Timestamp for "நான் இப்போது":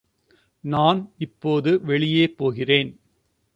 0.63-1.81